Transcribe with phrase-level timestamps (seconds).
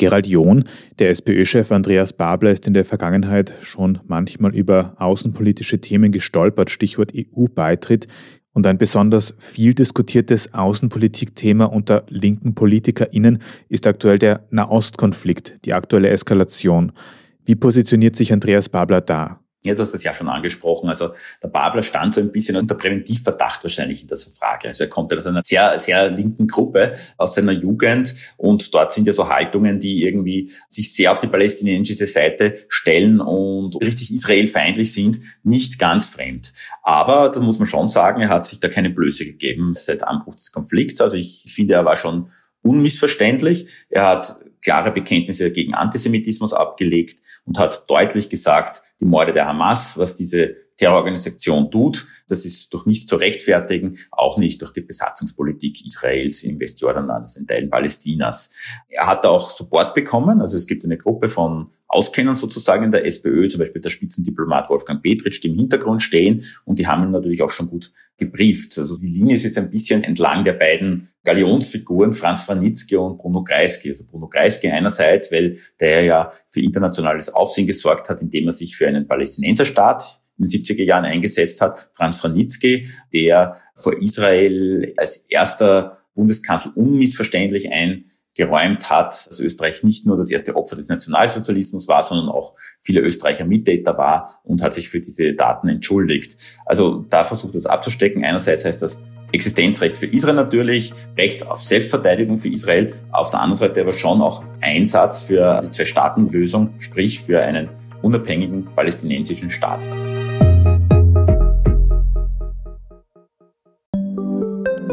[0.00, 0.64] Gerald John,
[0.98, 7.12] der SPÖ-Chef Andreas Babler, ist in der Vergangenheit schon manchmal über außenpolitische Themen gestolpert, Stichwort
[7.14, 8.08] EU-Beitritt.
[8.52, 16.08] Und ein besonders viel diskutiertes Außenpolitikthema unter linken PolitikerInnen ist aktuell der Nahostkonflikt, die aktuelle
[16.08, 16.92] Eskalation.
[17.44, 19.40] Wie positioniert sich Andreas Babler da?
[19.62, 20.88] Ja, du hast das ja schon angesprochen.
[20.88, 21.10] Also
[21.42, 24.68] der Babler stand so ein bisschen unter Präventivverdacht wahrscheinlich in dieser Frage.
[24.68, 29.06] Also er kommt aus einer sehr, sehr linken Gruppe aus seiner Jugend und dort sind
[29.06, 34.94] ja so Haltungen, die irgendwie sich sehr auf die palästinensische Seite stellen und richtig israelfeindlich
[34.94, 36.54] sind, nicht ganz fremd.
[36.82, 40.36] Aber das muss man schon sagen, er hat sich da keine Blöße gegeben seit Anbruch
[40.36, 41.02] des Konflikts.
[41.02, 42.30] Also ich finde, er war schon
[42.62, 43.66] unmissverständlich.
[43.90, 49.98] Er hat klare Bekenntnisse gegen Antisemitismus abgelegt und hat deutlich gesagt, die Morde der Hamas,
[49.98, 55.84] was diese Terrororganisation tut, das ist durch nichts zu rechtfertigen, auch nicht durch die Besatzungspolitik
[55.84, 58.50] Israels im Westjordanland, also in Teilen Palästinas.
[58.88, 63.04] Er hat auch Support bekommen, also es gibt eine Gruppe von Auskennern sozusagen in der
[63.04, 67.10] SPÖ, zum Beispiel der Spitzendiplomat Wolfgang Petritsch, die im Hintergrund stehen und die haben ihn
[67.10, 68.78] natürlich auch schon gut gebrieft.
[68.78, 73.42] Also die Linie ist jetzt ein bisschen entlang der beiden Galionsfiguren, Franz Franitzky und Bruno
[73.42, 73.90] Kreisky.
[73.90, 78.76] Also Bruno Kreisky einerseits, weil der ja für internationales Aufsehen gesorgt hat, indem er sich
[78.76, 81.90] für einen Palästinenserstaat in den 70er Jahren eingesetzt hat.
[81.92, 90.06] Franz Franitzky, der vor Israel als erster Bundeskanzler unmissverständlich ein geräumt hat, dass Österreich nicht
[90.06, 94.72] nur das erste Opfer des Nationalsozialismus war, sondern auch viele Österreicher Mittäter war und hat
[94.72, 96.58] sich für diese Daten entschuldigt.
[96.64, 98.24] Also da versucht das abzustecken.
[98.24, 99.02] Einerseits heißt das
[99.32, 104.22] Existenzrecht für Israel natürlich, Recht auf Selbstverteidigung für Israel, auf der anderen Seite aber schon
[104.22, 107.68] auch Einsatz für die Zwei-Staaten-Lösung, sprich für einen
[108.02, 109.86] unabhängigen palästinensischen Staat.